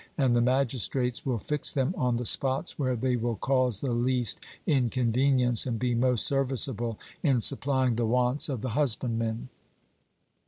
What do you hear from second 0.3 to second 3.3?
the magistrates will fix them on the spots where they